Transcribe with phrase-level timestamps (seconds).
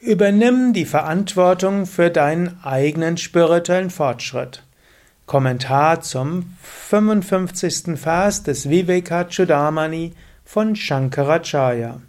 [0.00, 4.62] Übernimm die Verantwortung für deinen eigenen spirituellen Fortschritt.
[5.24, 7.98] Kommentar zum 55.
[7.98, 10.12] Vers des Vivekachudamani
[10.44, 12.02] von Shankaracharya.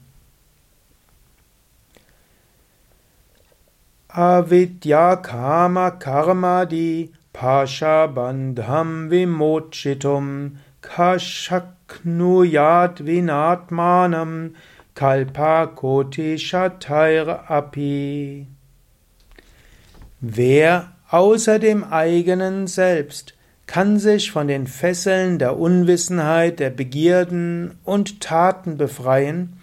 [4.09, 11.65] Avidya Kama Karmadi Pasha Bandham Vimochitum Kashaknuyat
[13.05, 14.55] Vinatmanam
[14.97, 18.47] Kalpa Koti Shatair Api.
[20.21, 23.35] Wer außer dem eigenen Selbst
[23.67, 29.61] kann sich von den Fesseln der Unwissenheit, der Begierden und Taten befreien,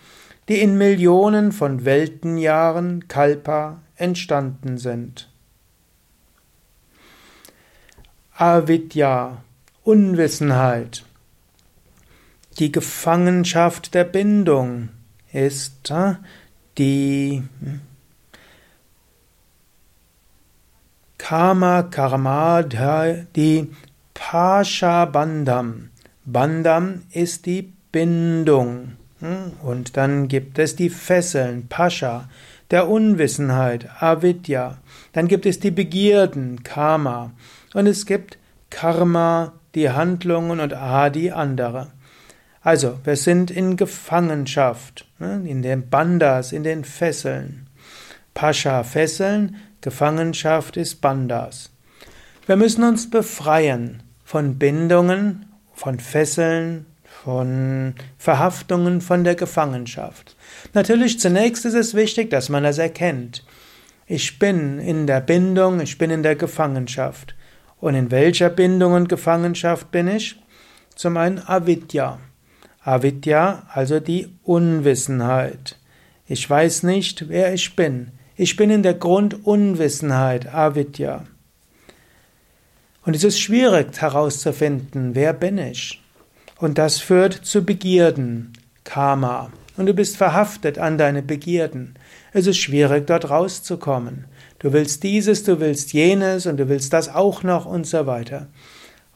[0.48, 5.28] die in Millionen von Weltenjahren Kalpa entstanden sind.
[8.36, 9.42] Avidya,
[9.82, 11.04] Unwissenheit,
[12.60, 14.90] die Gefangenschaft der Bindung,
[15.34, 16.14] ist äh,
[16.78, 17.80] die hm,
[21.18, 23.70] Karma Karma, die
[24.12, 25.90] Pasha Bandam.
[26.24, 28.92] Bandam ist die Bindung.
[29.20, 32.28] Hm, und dann gibt es die Fesseln, Pascha,
[32.70, 34.78] der Unwissenheit, Avidya.
[35.12, 37.32] Dann gibt es die Begierden, Karma.
[37.72, 38.38] Und es gibt
[38.70, 41.90] Karma, die Handlungen und Adi, andere.
[42.64, 47.68] Also, wir sind in Gefangenschaft, ne, in den Bandas, in den Fesseln.
[48.32, 51.70] Pascha Fesseln, Gefangenschaft ist Bandas.
[52.46, 60.34] Wir müssen uns befreien von Bindungen, von Fesseln, von Verhaftungen, von der Gefangenschaft.
[60.72, 63.44] Natürlich zunächst ist es wichtig, dass man das erkennt.
[64.06, 67.34] Ich bin in der Bindung, ich bin in der Gefangenschaft.
[67.78, 70.40] Und in welcher Bindung und Gefangenschaft bin ich?
[70.94, 72.20] Zum einen Avidya.
[72.84, 75.78] Avidya, also die Unwissenheit.
[76.28, 78.12] Ich weiß nicht, wer ich bin.
[78.36, 81.24] Ich bin in der Grundunwissenheit, Avidya.
[83.04, 86.02] Und es ist schwierig herauszufinden, wer bin ich.
[86.58, 88.52] Und das führt zu Begierden,
[88.84, 89.50] Karma.
[89.76, 91.94] Und du bist verhaftet an deine Begierden.
[92.32, 94.26] Es ist schwierig, dort rauszukommen.
[94.58, 98.48] Du willst dieses, du willst jenes und du willst das auch noch und so weiter.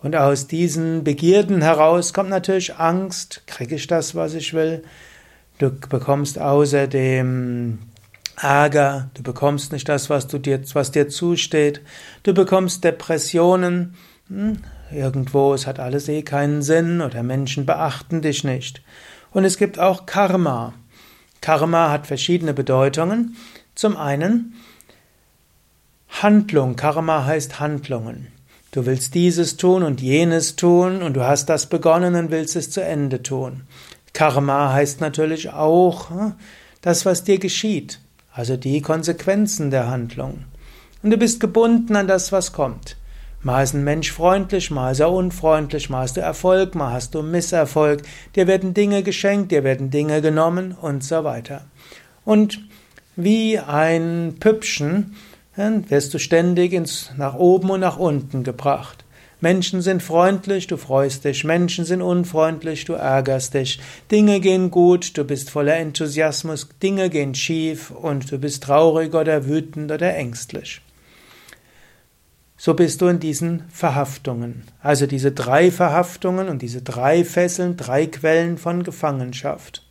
[0.00, 3.42] Und aus diesen Begierden heraus kommt natürlich Angst.
[3.46, 4.84] Kriege ich das, was ich will?
[5.58, 7.80] Du bekommst außerdem
[8.36, 9.10] Ärger.
[9.14, 11.80] Du bekommst nicht das, was, du dir, was dir zusteht.
[12.22, 13.96] Du bekommst Depressionen.
[14.28, 14.58] Hm,
[14.92, 18.82] irgendwo, es hat alles eh keinen Sinn oder Menschen beachten dich nicht.
[19.32, 20.74] Und es gibt auch Karma.
[21.40, 23.36] Karma hat verschiedene Bedeutungen.
[23.74, 24.54] Zum einen
[26.08, 26.76] Handlung.
[26.76, 28.28] Karma heißt Handlungen.
[28.70, 32.70] Du willst dieses tun und jenes tun und du hast das begonnen und willst es
[32.70, 33.62] zu Ende tun.
[34.12, 36.34] Karma heißt natürlich auch hm,
[36.82, 38.00] das, was dir geschieht,
[38.32, 40.44] also die Konsequenzen der Handlung.
[41.02, 42.96] Und du bist gebunden an das, was kommt.
[43.40, 47.14] Mal ist ein Mensch freundlich, mal ist er unfreundlich, mal hast du Erfolg, mal hast
[47.14, 48.02] du Misserfolg,
[48.34, 51.64] dir werden Dinge geschenkt, dir werden Dinge genommen und so weiter.
[52.24, 52.60] Und
[53.14, 55.14] wie ein Püppchen
[55.58, 59.04] dann wirst du ständig ins, nach oben und nach unten gebracht.
[59.40, 65.18] Menschen sind freundlich, du freust dich, Menschen sind unfreundlich, du ärgerst dich, Dinge gehen gut,
[65.18, 70.80] du bist voller Enthusiasmus, Dinge gehen schief und du bist traurig oder wütend oder ängstlich.
[72.56, 74.62] So bist du in diesen Verhaftungen.
[74.80, 79.84] Also diese drei Verhaftungen und diese drei Fesseln, drei Quellen von Gefangenschaft.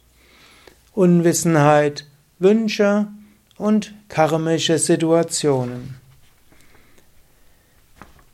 [0.93, 2.05] Unwissenheit,
[2.39, 3.07] Wünsche,
[3.57, 5.95] und karmische Situationen.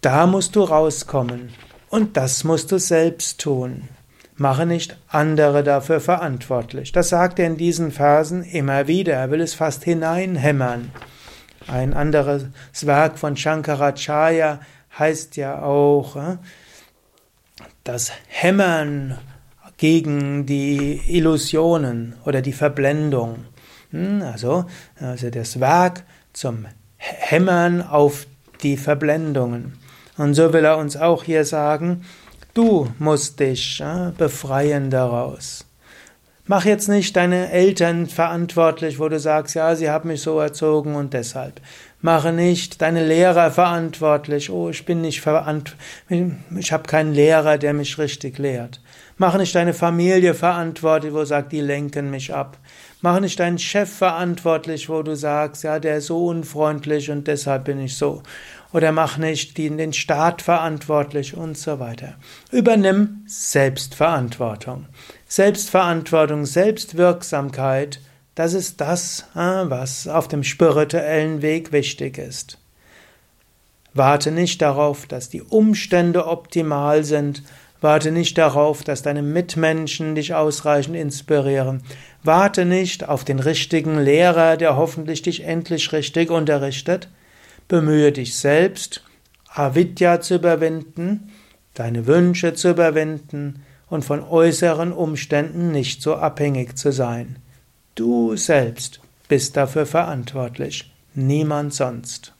[0.01, 1.53] Da musst du rauskommen
[1.89, 3.87] und das musst du selbst tun.
[4.35, 6.91] Mache nicht andere dafür verantwortlich.
[6.91, 9.13] Das sagt er in diesen Versen immer wieder.
[9.13, 10.91] Er will es fast hineinhämmern.
[11.67, 12.47] Ein anderes
[12.81, 14.59] Werk von Shankaracharya
[14.97, 16.37] heißt ja auch äh,
[17.83, 19.17] das Hämmern
[19.77, 23.45] gegen die Illusionen oder die Verblendung.
[23.93, 24.65] Hm, also,
[24.99, 26.03] also das Werk
[26.33, 26.65] zum
[26.97, 28.25] Hämmern auf
[28.63, 29.77] die Verblendungen.
[30.17, 32.03] Und so will er uns auch hier sagen,
[32.53, 35.65] du musst dich ja, befreien daraus.
[36.45, 40.95] Mach jetzt nicht deine Eltern verantwortlich, wo du sagst, ja, sie haben mich so erzogen
[40.95, 41.61] und deshalb.
[42.01, 47.73] Mache nicht deine Lehrer verantwortlich, oh, ich bin nicht verantwortlich, ich habe keinen Lehrer, der
[47.73, 48.81] mich richtig lehrt.
[49.17, 52.57] Mache nicht deine Familie verantwortlich, wo du sagst, die lenken mich ab.
[53.03, 57.65] Mach nicht deinen Chef verantwortlich, wo du sagst, ja, der ist so unfreundlich und deshalb
[57.65, 58.23] bin ich so.
[58.71, 62.15] Oder mach nicht den Staat verantwortlich und so weiter.
[62.49, 64.85] Übernimm Selbstverantwortung.
[65.27, 67.99] Selbstverantwortung, Selbstwirksamkeit
[68.35, 72.57] Das ist das, was auf dem spirituellen Weg wichtig ist.
[73.93, 77.43] Warte nicht darauf, dass die Umstände optimal sind.
[77.83, 81.83] Warte nicht darauf, dass deine Mitmenschen dich ausreichend inspirieren.
[82.23, 87.09] Warte nicht auf den richtigen Lehrer, der hoffentlich dich endlich richtig unterrichtet.
[87.67, 89.03] Bemühe dich selbst,
[89.49, 91.33] Avidya zu überwinden,
[91.73, 97.35] deine Wünsche zu überwinden und von äußeren Umständen nicht so abhängig zu sein.
[97.95, 102.33] Du selbst bist dafür verantwortlich, niemand sonst.